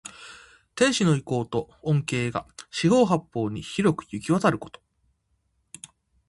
[0.73, 4.81] 天子の威光と恩恵が四方八方に広くゆきわたること。